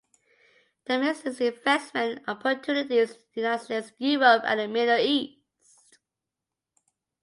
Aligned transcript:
Tamares 0.83 1.17
seeks 1.19 1.41
investment 1.43 2.23
opportunities 2.27 3.11
in 3.11 3.17
the 3.35 3.41
United 3.41 3.63
States, 3.63 3.91
Europe 3.99 4.41
and 4.47 4.59
the 4.59 4.67
Middle 4.67 4.97
East. 4.97 5.99